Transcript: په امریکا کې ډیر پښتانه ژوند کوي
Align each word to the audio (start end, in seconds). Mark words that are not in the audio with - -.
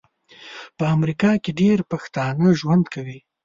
په 0.77 0.83
امریکا 0.95 1.31
کې 1.43 1.51
ډیر 1.61 1.79
پښتانه 1.91 2.47
ژوند 2.59 2.85
کوي 2.93 3.19